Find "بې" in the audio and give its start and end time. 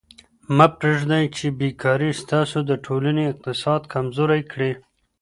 1.57-1.69